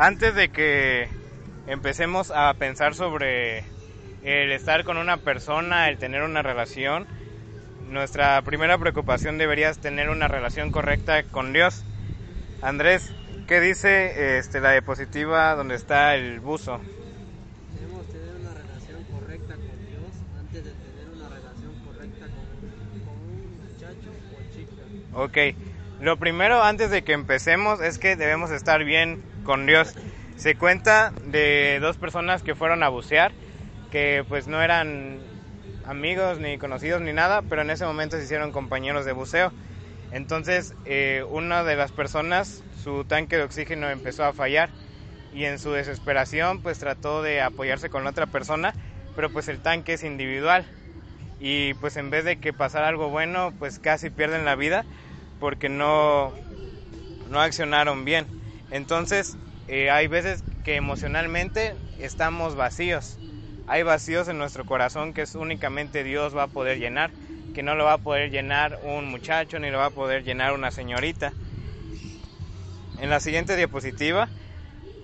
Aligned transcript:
Antes 0.00 0.36
de 0.36 0.48
que 0.50 1.08
empecemos 1.66 2.30
a 2.30 2.54
pensar 2.54 2.94
sobre 2.94 3.64
el 4.22 4.52
estar 4.52 4.84
con 4.84 4.96
una 4.96 5.16
persona, 5.16 5.88
el 5.88 5.98
tener 5.98 6.22
una 6.22 6.40
relación, 6.40 7.08
nuestra 7.90 8.40
primera 8.42 8.78
preocupación 8.78 9.38
debería 9.38 9.72
tener 9.72 10.08
una 10.08 10.28
relación 10.28 10.70
correcta 10.70 11.24
con 11.24 11.52
Dios. 11.52 11.84
Andrés, 12.62 13.12
¿qué 13.48 13.60
dice 13.60 14.38
este, 14.38 14.60
la 14.60 14.70
diapositiva 14.70 15.56
donde 15.56 15.74
está 15.74 16.14
el 16.14 16.38
buzo? 16.38 16.80
Debemos 17.74 18.06
tener 18.06 18.36
una 18.36 18.54
relación 18.54 19.02
correcta 19.10 19.54
con 19.54 19.84
Dios 19.84 20.12
antes 20.38 20.64
de 20.64 20.70
tener 20.70 21.08
una 21.12 21.28
relación 21.28 21.74
correcta 21.84 22.26
con, 22.26 23.00
con 23.04 23.18
un 23.18 23.58
muchacho 23.66 24.10
o 24.30 24.54
chica. 24.54 24.82
Ok, 25.12 25.56
lo 26.00 26.18
primero 26.18 26.62
antes 26.62 26.92
de 26.92 27.02
que 27.02 27.14
empecemos 27.14 27.80
es 27.80 27.98
que 27.98 28.14
debemos 28.14 28.52
estar 28.52 28.84
bien 28.84 29.27
con 29.48 29.64
Dios. 29.64 29.94
Se 30.36 30.56
cuenta 30.56 31.10
de 31.24 31.78
dos 31.80 31.96
personas 31.96 32.42
que 32.42 32.54
fueron 32.54 32.82
a 32.82 32.90
bucear, 32.90 33.32
que 33.90 34.22
pues 34.28 34.46
no 34.46 34.60
eran 34.60 35.20
amigos 35.86 36.38
ni 36.38 36.58
conocidos 36.58 37.00
ni 37.00 37.14
nada, 37.14 37.40
pero 37.40 37.62
en 37.62 37.70
ese 37.70 37.86
momento 37.86 38.18
se 38.18 38.24
hicieron 38.24 38.52
compañeros 38.52 39.06
de 39.06 39.12
buceo. 39.12 39.50
Entonces, 40.12 40.74
eh, 40.84 41.24
una 41.30 41.64
de 41.64 41.76
las 41.76 41.92
personas, 41.92 42.62
su 42.84 43.04
tanque 43.04 43.38
de 43.38 43.44
oxígeno 43.44 43.88
empezó 43.88 44.24
a 44.24 44.34
fallar 44.34 44.68
y 45.32 45.44
en 45.44 45.58
su 45.58 45.72
desesperación 45.72 46.60
pues 46.60 46.78
trató 46.78 47.22
de 47.22 47.40
apoyarse 47.40 47.88
con 47.88 48.06
otra 48.06 48.26
persona, 48.26 48.74
pero 49.16 49.30
pues 49.30 49.48
el 49.48 49.60
tanque 49.60 49.94
es 49.94 50.04
individual 50.04 50.66
y 51.40 51.72
pues 51.72 51.96
en 51.96 52.10
vez 52.10 52.26
de 52.26 52.36
que 52.36 52.52
pasara 52.52 52.88
algo 52.88 53.08
bueno, 53.08 53.54
pues 53.58 53.78
casi 53.78 54.10
pierden 54.10 54.44
la 54.44 54.56
vida 54.56 54.84
porque 55.40 55.70
no, 55.70 56.34
no 57.30 57.40
accionaron 57.40 58.04
bien. 58.04 58.37
Entonces, 58.70 59.36
eh, 59.66 59.90
hay 59.90 60.06
veces 60.06 60.42
que 60.64 60.76
emocionalmente 60.76 61.74
estamos 61.98 62.56
vacíos. 62.56 63.18
Hay 63.66 63.82
vacíos 63.82 64.28
en 64.28 64.38
nuestro 64.38 64.64
corazón 64.64 65.12
que 65.12 65.22
es 65.22 65.34
únicamente 65.34 66.04
Dios 66.04 66.36
va 66.36 66.44
a 66.44 66.48
poder 66.48 66.78
llenar, 66.78 67.10
que 67.54 67.62
no 67.62 67.74
lo 67.74 67.84
va 67.84 67.94
a 67.94 67.98
poder 67.98 68.30
llenar 68.30 68.78
un 68.82 69.10
muchacho 69.10 69.58
ni 69.58 69.70
lo 69.70 69.78
va 69.78 69.86
a 69.86 69.90
poder 69.90 70.24
llenar 70.24 70.52
una 70.52 70.70
señorita. 70.70 71.32
En 72.98 73.10
la 73.10 73.20
siguiente 73.20 73.56
diapositiva 73.56 74.28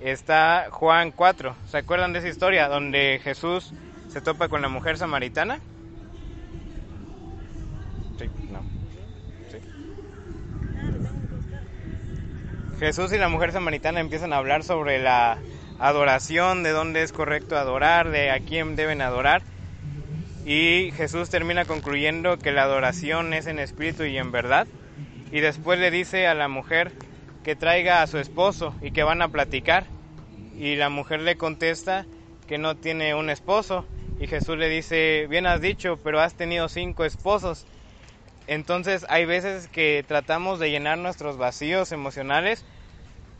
está 0.01 0.69
Juan 0.70 1.12
4. 1.12 1.57
¿Se 1.67 1.79
acuerdan 1.79 2.12
de 2.12 2.20
esa 2.20 2.29
historia 2.29 2.69
donde 2.69 3.20
Jesús 3.23 3.73
se 4.09 4.20
topa 4.20 4.48
con 4.48 4.62
la 4.62 4.69
mujer 4.69 4.98
samaritana? 4.98 5.61
Jesús 12.78 13.12
y 13.12 13.19
la 13.19 13.28
mujer 13.28 13.53
samaritana 13.53 14.00
empiezan 14.00 14.33
a 14.33 14.39
hablar 14.39 14.64
sobre 14.64 14.98
la 14.98 15.39
adoración, 15.78 16.62
de 16.62 16.70
dónde 16.70 17.03
es 17.03 17.12
correcto 17.12 17.56
adorar, 17.56 18.11
de 18.11 18.30
a 18.30 18.41
quién 18.41 18.77
deben 18.77 19.00
adorar. 19.00 19.42
Y 20.44 20.92
Jesús 20.97 21.30
termina 21.30 21.64
concluyendo 21.64 22.39
que 22.39 22.52
la 22.52 22.64
adoración 22.64 23.33
es 23.33 23.46
en 23.46 23.58
espíritu 23.58 24.05
y 24.05 24.18
en 24.18 24.33
verdad. 24.33 24.67
Y 25.30 25.40
después 25.40 25.79
le 25.79 25.90
dice 25.90 26.27
a 26.27 26.34
la 26.34 26.48
mujer 26.48 26.92
que 27.42 27.57
traiga 27.57 28.02
a 28.02 28.07
su 28.07 28.18
esposo 28.18 28.74
y 28.83 28.90
que 28.90 29.02
van 29.02 29.23
a 29.23 29.29
platicar. 29.29 29.86
Y 30.58 30.77
la 30.77 30.90
mujer 30.90 31.20
le 31.20 31.36
contesta 31.36 32.07
que 32.46 32.58
no 32.58 32.77
tiene 32.77 33.14
un 33.14 33.30
esposo. 33.30 33.86
Y 34.20 34.27
Jesús 34.27 34.58
le 34.58 34.68
dice, 34.68 35.27
bien 35.29 35.46
has 35.46 35.61
dicho, 35.61 35.98
pero 36.02 36.20
has 36.20 36.34
tenido 36.34 36.68
cinco 36.68 37.05
esposos. 37.05 37.67
Entonces 38.47 39.07
hay 39.09 39.25
veces 39.25 39.69
que 39.69 40.05
tratamos 40.07 40.59
de 40.59 40.71
llenar 40.71 40.99
nuestros 40.99 41.39
vacíos 41.39 41.93
emocionales 41.93 42.65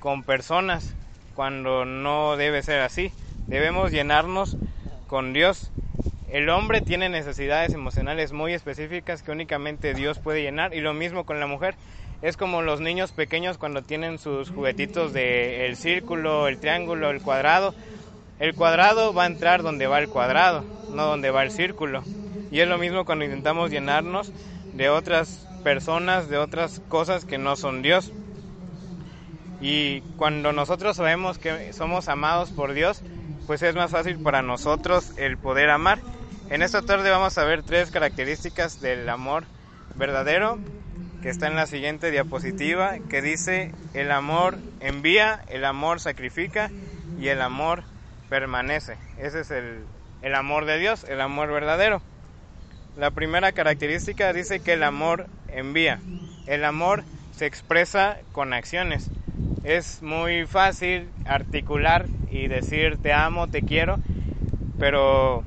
con 0.01 0.23
personas 0.23 0.95
cuando 1.35 1.85
no 1.85 2.37
debe 2.37 2.63
ser 2.63 2.81
así. 2.81 3.13
Debemos 3.47 3.91
llenarnos 3.91 4.57
con 5.09 5.33
Dios. 5.33 5.71
El 6.33 6.49
hombre 6.49 6.81
tiene 6.81 7.09
necesidades 7.09 7.75
emocionales 7.75 8.33
muy 8.33 8.55
específicas 8.55 9.23
que 9.23 9.31
únicamente 9.31 9.95
Dios 9.95 10.19
puede 10.19 10.43
llenar 10.43 10.75
y 10.75 10.81
lo 10.81 10.95
mismo 10.95 11.25
con 11.25 11.39
la 11.39 11.47
mujer. 11.47 11.75
Es 12.23 12.39
como 12.39 12.63
los 12.63 12.81
niños 12.81 13.13
pequeños 13.13 13.59
cuando 13.59 13.83
tienen 13.83 14.19
sus 14.19 14.51
juguetitos 14.51 15.13
de 15.13 15.67
el 15.67 15.77
círculo, 15.77 16.49
el 16.49 16.59
triángulo, 16.59 17.11
el 17.11 17.21
cuadrado. 17.21 17.75
El 18.41 18.55
cuadrado 18.55 19.13
va 19.13 19.25
a 19.25 19.27
entrar 19.27 19.63
donde 19.63 19.87
va 19.87 19.99
el 19.99 20.09
cuadrado, 20.09 20.65
no 20.95 21.07
donde 21.07 21.31
va 21.31 21.43
el 21.43 21.51
círculo. 21.51 22.03
Y 22.51 22.61
es 22.61 22.69
lo 22.69 22.79
mismo 22.79 23.05
cuando 23.05 23.25
intentamos 23.25 23.71
llenarnos 23.71 24.33
de 24.75 24.89
otras 24.89 25.47
personas, 25.63 26.29
de 26.29 26.39
otras 26.39 26.81
cosas 26.89 27.25
que 27.25 27.39
no 27.39 27.57
son 27.57 27.83
Dios. 27.83 28.13
Y 29.61 30.03
cuando 30.17 30.53
nosotros 30.53 30.97
sabemos 30.97 31.39
que 31.39 31.73
somos 31.73 32.09
amados 32.09 32.51
por 32.51 32.75
Dios, 32.75 33.03
pues 33.47 33.63
es 33.63 33.75
más 33.75 33.91
fácil 33.91 34.19
para 34.19 34.43
nosotros 34.43 35.13
el 35.17 35.39
poder 35.39 35.71
amar. 35.71 35.99
En 36.51 36.63
esta 36.63 36.83
tarde 36.83 37.11
vamos 37.11 37.39
a 37.39 37.45
ver 37.45 37.63
tres 37.63 37.91
características 37.91 38.81
del 38.81 39.09
amor 39.09 39.45
verdadero, 39.95 40.59
que 41.23 41.31
está 41.31 41.47
en 41.47 41.57
la 41.57 41.67
siguiente 41.67 42.11
diapositiva, 42.11 42.99
que 43.09 43.23
dice, 43.23 43.73
el 43.95 44.11
amor 44.11 44.59
envía, 44.81 45.43
el 45.49 45.65
amor 45.65 46.01
sacrifica 46.01 46.71
y 47.19 47.29
el 47.29 47.41
amor 47.41 47.85
permanece. 48.29 48.99
Ese 49.17 49.41
es 49.41 49.51
el, 49.51 49.85
el 50.21 50.35
amor 50.35 50.67
de 50.67 50.79
Dios, 50.79 51.05
el 51.05 51.21
amor 51.23 51.51
verdadero. 51.51 52.03
La 52.97 53.11
primera 53.11 53.51
característica 53.51 54.33
dice 54.33 54.61
que 54.61 54.75
el 54.75 54.85
amor 54.85 55.27
envía. 55.49 55.99
El 56.47 56.65
amor 56.65 57.03
se 57.33 57.47
expresa 57.47 58.19
con 58.31 58.53
acciones. 58.53 59.11
Es 59.65 60.01
muy 60.01 60.47
fácil 60.47 61.09
articular 61.25 62.07
y 62.31 62.47
decir 62.47 62.99
te 62.99 63.13
amo, 63.13 63.49
te 63.49 63.63
quiero, 63.63 63.99
pero 64.79 65.43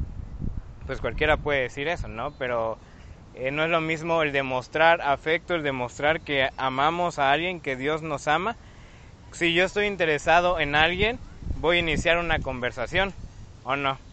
pues 0.86 1.00
cualquiera 1.00 1.38
puede 1.38 1.62
decir 1.62 1.88
eso, 1.88 2.10
¿no? 2.10 2.34
Pero 2.38 2.78
eh, 3.36 3.52
no 3.52 3.64
es 3.64 3.70
lo 3.70 3.80
mismo 3.80 4.24
el 4.24 4.34
demostrar 4.34 5.00
afecto, 5.02 5.56
el 5.56 5.64
demostrar 5.64 6.20
que 6.20 6.50
amamos 6.58 7.18
a 7.18 7.32
alguien, 7.32 7.62
que 7.62 7.78
Dios 7.78 8.02
nos 8.02 8.28
ama. 8.28 8.58
Si 9.32 9.54
yo 9.54 9.64
estoy 9.64 9.86
interesado 9.86 10.60
en 10.60 10.76
alguien, 10.76 11.18
voy 11.56 11.78
a 11.78 11.80
iniciar 11.80 12.18
una 12.18 12.40
conversación, 12.40 13.14
¿o 13.64 13.78
no? 13.78 14.07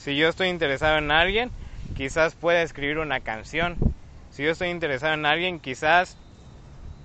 Si 0.00 0.16
yo 0.16 0.30
estoy 0.30 0.48
interesado 0.48 0.96
en 0.96 1.10
alguien, 1.10 1.50
quizás 1.94 2.34
pueda 2.34 2.62
escribir 2.62 2.96
una 2.96 3.20
canción. 3.20 3.76
Si 4.30 4.42
yo 4.42 4.52
estoy 4.52 4.70
interesado 4.70 5.12
en 5.12 5.26
alguien, 5.26 5.60
quizás 5.60 6.16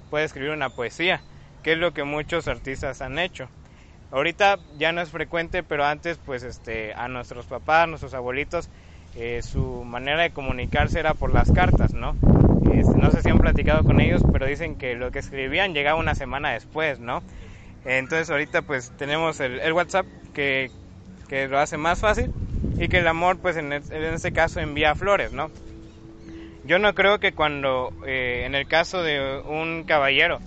pueda 0.10 0.24
escribir 0.24 0.52
una 0.52 0.70
poesía, 0.70 1.20
que 1.62 1.74
es 1.74 1.78
lo 1.78 1.94
que 1.94 2.06
muchos 2.06 2.48
artistas 2.48 3.02
han 3.02 3.20
hecho. 3.20 3.50
Ahorita 4.12 4.60
ya 4.78 4.94
no 4.94 5.02
es 5.02 5.10
frecuente, 5.10 5.62
pero 5.62 5.84
antes, 5.84 6.18
pues, 6.26 6.44
este, 6.44 6.94
a 6.94 7.10
nuestros 7.10 7.48
papás, 7.48 7.90
nuestros 7.90 8.14
abuelitos, 8.14 8.70
eh, 9.18 9.42
su 9.42 9.84
manera 9.84 10.22
de 10.22 10.32
comunicarse 10.32 10.98
era 10.98 11.14
por 11.16 11.34
las 11.34 11.52
cartas, 11.52 11.94
¿no? 11.94 12.16
Este, 12.74 12.98
no 12.98 13.12
sé 13.12 13.22
si 13.22 13.30
han 13.30 13.40
platicado 13.40 13.84
con 13.84 14.00
ellos, 14.00 14.22
pero 14.32 14.46
dicen 14.46 14.78
que 14.78 14.96
lo 14.96 15.12
que 15.12 15.20
escribían 15.20 15.74
llegaba 15.74 16.00
una 16.00 16.16
semana 16.16 16.54
después, 16.54 17.00
¿no? 17.00 17.24
Entonces 17.84 18.30
ahorita 18.30 18.62
pues 18.62 18.94
tenemos 18.98 19.42
el, 19.42 19.60
el 19.60 19.74
WhatsApp 19.74 20.06
que, 20.34 20.72
que 21.28 21.50
lo 21.50 21.60
hace 21.60 21.76
más 21.78 22.00
fácil 22.00 22.32
y 22.78 22.88
que 22.88 23.00
el 23.00 23.08
amor 23.08 23.38
pues 23.40 23.58
en, 23.58 23.72
este 23.74 24.32
caso 24.32 24.60
envía 24.60 24.96
flores, 24.96 25.32
¿no? 25.32 25.50
Yo 26.66 26.80
no 26.80 26.96
creo 26.96 27.20
que 27.20 27.32
cuando, 27.32 27.94
eh, 28.06 28.44
en 28.46 28.56
el 28.56 28.68
caso 28.68 29.04
de 29.04 29.40
un 29.42 29.84
caballero, 29.84 30.40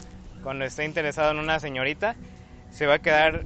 cuando 0.42 0.64
está 0.64 0.84
interesado 0.84 1.30
en 1.30 1.38
una 1.38 1.60
señorita, 1.60 2.16
se 2.70 2.86
va 2.86 2.94
a 2.94 2.98
quedar 2.98 3.44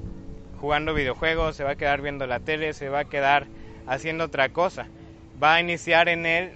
jugando 0.59 0.95
videojuegos, 0.95 1.57
se 1.57 1.65
va 1.65 1.73
a 1.73 1.77
quedar 1.77 2.01
viendo 2.01 2.27
la 2.27 2.41
tele, 2.41 2.73
se 2.73 2.89
va 2.89 3.01
a 3.01 3.05
quedar 3.05 3.47
haciendo 3.87 4.25
otra 4.25 4.49
cosa. 4.51 4.87
Va 5.43 5.55
a 5.55 5.61
iniciar 5.61 6.09
en 6.09 6.25
él 6.25 6.53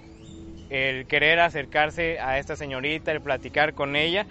el 0.69 1.05
querer 1.07 1.39
acercarse 1.39 2.19
a 2.19 2.39
esta 2.39 2.55
señorita, 2.55 3.11
el 3.11 3.21
platicar 3.21 3.73
con 3.73 3.95
ella. 3.95 4.25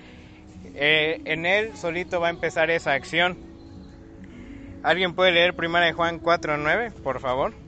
Eh, 0.75 1.21
en 1.25 1.47
él 1.47 1.77
solito 1.77 2.21
va 2.21 2.29
a 2.29 2.31
empezar 2.31 2.71
esa 2.71 2.93
acción. 2.93 3.39
¿Alguien 4.83 5.15
puede 5.15 5.33
leer 5.33 5.55
1 5.57 5.95
Juan 5.95 6.21
4.9, 6.21 6.93
por 7.03 7.21
favor? 7.21 7.66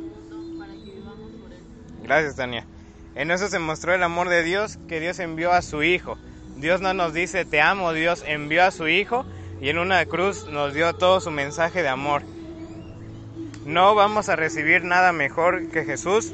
Mundo 0.00 0.58
para 0.58 0.72
que 0.72 0.90
vivamos 0.90 1.30
por 1.40 1.52
él. 1.52 1.62
Gracias, 2.02 2.36
Tania. 2.36 2.66
En 3.14 3.30
eso 3.30 3.48
se 3.48 3.58
mostró 3.58 3.94
el 3.94 4.02
amor 4.02 4.28
de 4.28 4.42
Dios, 4.42 4.78
que 4.88 5.00
Dios 5.00 5.18
envió 5.18 5.52
a 5.52 5.62
su 5.62 5.82
Hijo. 5.82 6.18
Dios 6.56 6.80
no 6.80 6.94
nos 6.94 7.12
dice 7.14 7.44
te 7.44 7.60
amo, 7.60 7.92
Dios 7.92 8.22
envió 8.26 8.64
a 8.64 8.70
su 8.70 8.88
Hijo 8.88 9.24
y 9.60 9.68
en 9.68 9.78
una 9.78 10.04
cruz 10.06 10.46
nos 10.48 10.74
dio 10.74 10.94
todo 10.94 11.20
su 11.20 11.30
mensaje 11.30 11.82
de 11.82 11.88
amor. 11.88 12.22
No 13.64 13.94
vamos 13.94 14.28
a 14.28 14.36
recibir 14.36 14.84
nada 14.84 15.12
mejor 15.12 15.68
que 15.70 15.84
Jesús. 15.84 16.32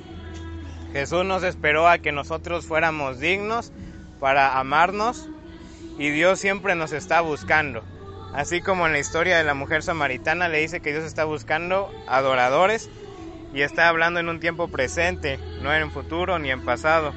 Jesús 0.93 1.25
nos 1.25 1.43
esperó 1.43 1.89
a 1.89 1.99
que 1.99 2.13
nosotros 2.13 2.67
fuéramos 2.67 3.19
dignos 3.19 3.73
para 4.21 4.59
amarnos 4.59 5.29
y 5.99 6.11
Dios 6.11 6.39
siempre 6.39 6.75
nos 6.75 6.93
está 6.93 7.21
buscando. 7.21 7.83
Así 8.35 8.61
como 8.61 8.87
en 8.87 8.93
la 8.93 8.99
historia 8.99 9.39
de 9.39 9.45
la 9.45 9.55
mujer 9.55 9.83
samaritana 9.83 10.49
le 10.49 10.59
dice 10.59 10.81
que 10.81 10.93
Dios 10.93 11.05
está 11.05 11.25
buscando 11.25 11.93
adoradores 12.09 12.91
y 13.55 13.63
está 13.63 13.89
hablando 13.89 14.19
en 14.19 14.29
un 14.29 14.41
tiempo 14.41 14.69
presente, 14.69 15.39
no 15.63 15.73
en 15.73 15.93
futuro 15.93 16.39
ni 16.41 16.51
en 16.51 16.65
pasado. 16.65 17.13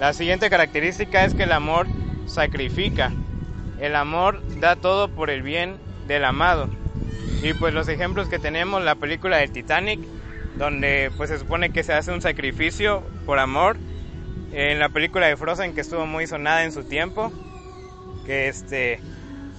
La 0.00 0.12
siguiente 0.12 0.50
característica 0.50 1.24
es 1.24 1.34
que 1.34 1.44
el 1.44 1.52
amor 1.52 1.86
sacrifica. 2.26 3.12
El 3.80 3.94
amor 3.94 4.42
da 4.58 4.74
todo 4.74 5.08
por 5.08 5.30
el 5.30 5.42
bien 5.42 5.76
del 6.08 6.24
amado. 6.24 6.68
Y 7.42 7.54
pues 7.54 7.72
los 7.72 7.86
ejemplos 7.88 8.28
que 8.28 8.40
tenemos, 8.40 8.82
la 8.82 8.96
película 8.96 9.36
del 9.36 9.52
Titanic, 9.52 10.00
donde 10.56 11.12
pues 11.16 11.30
se 11.30 11.38
supone 11.38 11.70
que 11.70 11.84
se 11.84 11.92
hace 11.92 12.10
un 12.10 12.20
sacrificio 12.20 13.02
por 13.26 13.38
amor. 13.38 13.76
En 14.56 14.78
la 14.78 14.88
película 14.88 15.26
de 15.26 15.36
Frozen 15.36 15.74
que 15.74 15.80
estuvo 15.80 16.06
muy 16.06 16.28
sonada 16.28 16.62
en 16.62 16.70
su 16.70 16.84
tiempo, 16.84 17.32
que 18.24 18.46
este 18.46 19.00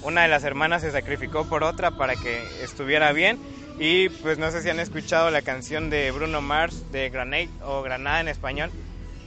una 0.04 0.22
de 0.22 0.30
las 0.30 0.46
hermanas 0.46 0.84
se 0.84 0.92
sacrificó 0.92 1.44
por 1.50 1.66
otra 1.66 1.92
para 1.92 2.16
que 2.16 2.42
estuviera 2.64 3.12
bien 3.12 3.38
y 3.78 4.08
pues 4.08 4.38
no 4.38 4.50
sé 4.52 4.62
si 4.62 4.70
han 4.70 4.80
escuchado 4.80 5.32
la 5.32 5.42
canción 5.42 5.90
de 5.90 6.12
Bruno 6.12 6.40
Mars 6.42 6.90
de 6.94 7.10
Granate 7.10 7.50
o 7.66 7.82
Granada 7.82 8.22
en 8.22 8.30
español. 8.30 8.70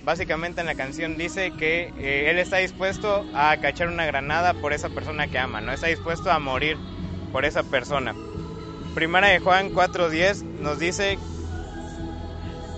Básicamente 0.04 0.62
en 0.62 0.68
la 0.68 0.74
canción 0.74 1.18
dice 1.18 1.52
que 1.58 1.92
eh, 1.98 2.30
él 2.30 2.38
está 2.38 2.56
dispuesto 2.56 3.26
a 3.34 3.54
cachar 3.58 3.88
una 3.88 4.06
granada 4.06 4.54
por 4.54 4.72
esa 4.72 4.88
persona 4.88 5.28
que 5.28 5.38
ama, 5.38 5.60
no 5.60 5.72
está 5.72 5.88
dispuesto 5.88 6.30
a 6.30 6.38
morir 6.38 6.78
por 7.30 7.44
esa 7.44 7.62
persona. 7.62 8.14
Primera 8.94 9.28
de 9.28 9.40
Juan 9.40 9.74
4:10 9.74 10.44
nos 10.62 10.78
dice 10.78 11.18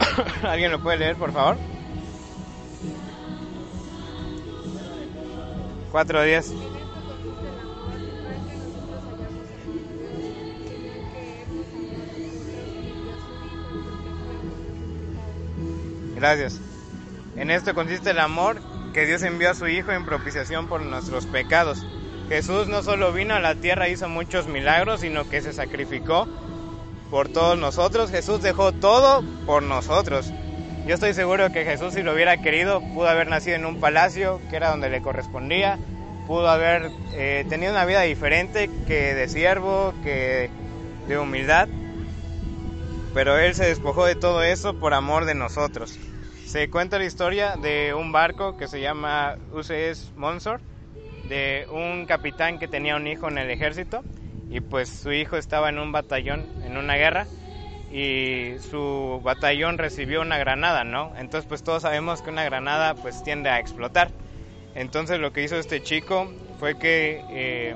¿Alguien 0.43 0.73
lo 0.73 0.83
puede 0.83 0.99
leer, 0.99 1.15
por 1.15 1.33
favor? 1.33 1.70
4:10 5.93 6.53
Gracias. 16.17 16.61
En 17.37 17.51
esto 17.51 17.75
consiste 17.75 18.11
el 18.11 18.19
amor 18.19 18.61
que 18.93 19.07
Dios 19.07 19.23
envió 19.23 19.51
a 19.51 19.55
su 19.55 19.69
Hijo 19.69 19.91
en 19.93 20.05
propiciación 20.05 20.69
por 20.69 20.83
nuestros 20.83 21.25
pecados. 21.25 21.87
Jesús 22.29 22.69
no 22.69 22.83
solo 22.83 23.13
vino 23.13 23.35
a 23.35 23.41
la 23.41 23.55
tierra 23.55 23.89
hizo 23.89 24.09
muchos 24.09 24.47
milagros, 24.47 25.01
sino 25.01 25.29
que 25.29 25.41
se 25.41 25.55
sacrificó 25.55 26.29
por 27.11 27.29
todos 27.29 27.59
nosotros. 27.59 28.11
Jesús 28.11 28.43
dejó 28.43 28.73
todo 28.73 29.25
por 29.47 29.63
nosotros. 29.63 30.31
Yo 30.91 30.95
estoy 30.95 31.15
seguro 31.15 31.53
que 31.53 31.65
Jesús 31.65 31.95
si 31.95 32.03
lo 32.03 32.13
hubiera 32.13 32.39
querido 32.39 32.81
pudo 32.81 33.09
haber 33.09 33.29
nacido 33.29 33.55
en 33.55 33.65
un 33.65 33.79
palacio 33.79 34.41
que 34.51 34.57
era 34.57 34.71
donde 34.71 34.91
le 34.91 35.01
correspondía, 35.01 35.79
pudo 36.27 36.49
haber 36.49 36.91
eh, 37.13 37.47
tenido 37.49 37.71
una 37.71 37.85
vida 37.85 38.01
diferente 38.01 38.69
que 38.89 39.15
de 39.15 39.29
siervo, 39.29 39.95
que 40.03 40.51
de 41.07 41.17
humildad, 41.17 41.69
pero 43.15 43.39
Él 43.39 43.55
se 43.55 43.67
despojó 43.67 44.05
de 44.05 44.17
todo 44.17 44.43
eso 44.43 44.81
por 44.81 44.93
amor 44.93 45.27
de 45.27 45.37
nosotros. 45.37 45.97
Se 46.45 46.69
cuenta 46.71 46.99
la 46.99 47.05
historia 47.05 47.55
de 47.55 47.95
un 47.95 48.11
barco 48.11 48.57
que 48.57 48.67
se 48.67 48.81
llama 48.81 49.37
UCS 49.53 50.11
Monsor, 50.17 50.61
de 51.29 51.69
un 51.71 52.05
capitán 52.07 52.59
que 52.59 52.67
tenía 52.67 52.97
un 52.97 53.07
hijo 53.07 53.29
en 53.29 53.39
el 53.39 53.49
ejército 53.53 54.03
y 54.51 54.59
pues 54.59 54.89
su 54.89 55.13
hijo 55.13 55.37
estaba 55.37 55.69
en 55.69 55.79
un 55.79 55.93
batallón, 55.93 56.47
en 56.65 56.77
una 56.77 56.97
guerra, 56.97 57.29
y 57.91 58.55
su 58.71 59.21
batallón 59.25 59.79
recibió 59.79 60.21
una 60.21 60.39
granada, 60.39 60.85
¿no? 60.85 61.13
Entonces 61.17 61.49
pues 61.49 61.63
todos 61.63 61.83
sabemos 61.83 62.23
que 62.23 62.31
una 62.31 62.45
granada 62.45 62.95
pues 62.95 63.23
tiende 63.25 63.51
a 63.51 63.59
explotar. 63.59 64.11
Entonces 64.75 65.19
lo 65.19 65.33
que 65.33 65.43
hizo 65.43 65.57
este 65.57 65.83
chico 65.83 66.33
fue 66.59 66.79
que 66.79 67.25
eh, 67.31 67.75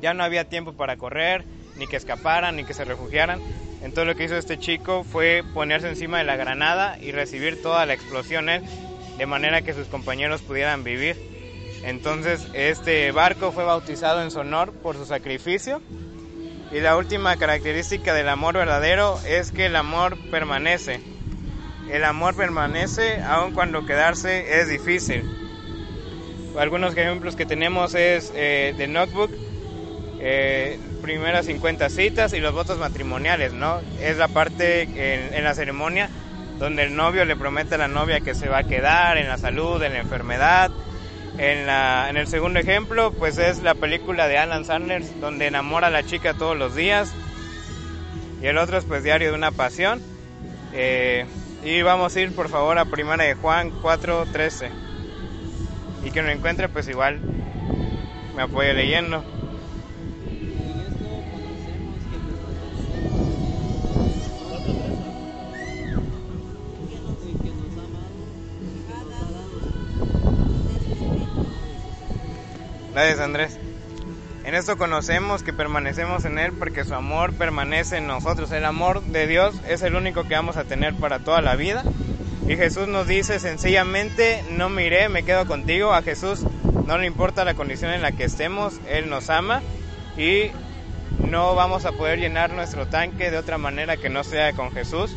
ya 0.00 0.12
no 0.12 0.22
había 0.22 0.48
tiempo 0.48 0.74
para 0.74 0.96
correr, 0.96 1.44
ni 1.76 1.86
que 1.86 1.96
escaparan, 1.96 2.56
ni 2.56 2.64
que 2.64 2.74
se 2.74 2.84
refugiaran. 2.84 3.40
Entonces 3.82 4.06
lo 4.06 4.14
que 4.14 4.24
hizo 4.24 4.36
este 4.36 4.58
chico 4.58 5.04
fue 5.04 5.42
ponerse 5.54 5.88
encima 5.88 6.18
de 6.18 6.24
la 6.24 6.36
granada 6.36 6.98
y 7.00 7.12
recibir 7.12 7.62
toda 7.62 7.86
la 7.86 7.94
explosión 7.94 8.48
él, 8.48 8.62
de 9.16 9.26
manera 9.26 9.62
que 9.62 9.72
sus 9.72 9.86
compañeros 9.86 10.42
pudieran 10.42 10.84
vivir. 10.84 11.16
Entonces 11.84 12.46
este 12.54 13.10
barco 13.12 13.52
fue 13.52 13.64
bautizado 13.64 14.22
en 14.22 14.30
su 14.30 14.40
honor 14.40 14.72
por 14.72 14.96
su 14.96 15.06
sacrificio. 15.06 15.80
Y 16.70 16.80
la 16.80 16.96
última 16.96 17.36
característica 17.36 18.12
del 18.12 18.28
amor 18.28 18.54
verdadero 18.54 19.18
es 19.26 19.52
que 19.52 19.66
el 19.66 19.76
amor 19.76 20.18
permanece. 20.30 21.00
El 21.90 22.04
amor 22.04 22.36
permanece 22.36 23.22
aun 23.22 23.52
cuando 23.52 23.86
quedarse 23.86 24.60
es 24.60 24.68
difícil. 24.68 25.24
Algunos 26.58 26.94
ejemplos 26.94 27.36
que 27.36 27.46
tenemos 27.46 27.94
es 27.94 28.32
eh, 28.34 28.74
The 28.76 28.88
Notebook, 28.88 29.30
eh, 30.20 30.78
primeras 31.00 31.46
50 31.46 31.88
citas 31.88 32.32
y 32.34 32.40
los 32.40 32.52
votos 32.52 32.78
matrimoniales, 32.78 33.52
¿no? 33.54 33.80
Es 34.00 34.18
la 34.18 34.28
parte 34.28 34.82
en, 34.82 35.32
en 35.32 35.44
la 35.44 35.54
ceremonia 35.54 36.10
donde 36.58 36.82
el 36.82 36.94
novio 36.94 37.24
le 37.24 37.36
promete 37.36 37.76
a 37.76 37.78
la 37.78 37.88
novia 37.88 38.20
que 38.20 38.34
se 38.34 38.48
va 38.48 38.58
a 38.58 38.64
quedar 38.64 39.16
en 39.16 39.28
la 39.28 39.38
salud, 39.38 39.82
en 39.82 39.92
la 39.92 40.00
enfermedad, 40.00 40.70
en, 41.36 41.66
la, 41.66 42.08
en 42.08 42.16
el 42.16 42.26
segundo 42.26 42.58
ejemplo, 42.58 43.12
pues 43.12 43.38
es 43.38 43.62
la 43.62 43.74
película 43.74 44.26
de 44.28 44.38
Alan 44.38 44.64
Sanders, 44.64 45.20
donde 45.20 45.46
enamora 45.46 45.88
a 45.88 45.90
la 45.90 46.04
chica 46.04 46.34
todos 46.34 46.56
los 46.56 46.74
días. 46.74 47.12
Y 48.42 48.46
el 48.46 48.58
otro 48.58 48.78
es 48.78 48.84
pues 48.84 49.02
Diario 49.02 49.30
de 49.30 49.34
una 49.34 49.50
Pasión. 49.50 50.00
Eh, 50.72 51.26
y 51.64 51.82
vamos 51.82 52.14
a 52.14 52.20
ir 52.20 52.34
por 52.34 52.48
favor 52.48 52.78
a 52.78 52.84
Primera 52.84 53.24
de 53.24 53.34
Juan 53.34 53.70
4.13. 53.82 54.70
Y 56.04 56.10
que 56.10 56.22
no 56.22 56.30
encuentre 56.30 56.68
pues 56.68 56.88
igual 56.88 57.20
me 58.34 58.42
apoyo 58.42 58.72
leyendo. 58.72 59.24
Gracias 72.98 73.20
Andrés. 73.20 73.56
En 74.42 74.56
esto 74.56 74.76
conocemos 74.76 75.44
que 75.44 75.52
permanecemos 75.52 76.24
en 76.24 76.36
Él 76.36 76.52
porque 76.58 76.84
su 76.84 76.94
amor 76.94 77.32
permanece 77.32 77.98
en 77.98 78.08
nosotros. 78.08 78.50
El 78.50 78.64
amor 78.64 79.04
de 79.04 79.28
Dios 79.28 79.54
es 79.68 79.82
el 79.82 79.94
único 79.94 80.24
que 80.24 80.34
vamos 80.34 80.56
a 80.56 80.64
tener 80.64 80.96
para 80.96 81.20
toda 81.20 81.40
la 81.40 81.54
vida. 81.54 81.84
Y 82.48 82.56
Jesús 82.56 82.88
nos 82.88 83.06
dice 83.06 83.38
sencillamente, 83.38 84.42
no 84.50 84.68
me 84.68 84.84
iré, 84.84 85.08
me 85.08 85.22
quedo 85.22 85.46
contigo. 85.46 85.94
A 85.94 86.02
Jesús 86.02 86.42
no 86.88 86.98
le 86.98 87.06
importa 87.06 87.44
la 87.44 87.54
condición 87.54 87.92
en 87.92 88.02
la 88.02 88.10
que 88.10 88.24
estemos, 88.24 88.80
Él 88.88 89.08
nos 89.08 89.30
ama 89.30 89.62
y 90.16 90.50
no 91.20 91.54
vamos 91.54 91.84
a 91.84 91.92
poder 91.92 92.18
llenar 92.18 92.52
nuestro 92.52 92.88
tanque 92.88 93.30
de 93.30 93.38
otra 93.38 93.58
manera 93.58 93.96
que 93.96 94.08
no 94.08 94.24
sea 94.24 94.54
con 94.54 94.72
Jesús. 94.72 95.14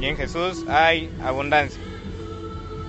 Y 0.00 0.06
en 0.06 0.16
Jesús 0.16 0.66
hay 0.68 1.10
abundancia. 1.20 1.80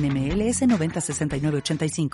NMLS 0.00 0.66
906985. 0.66 2.10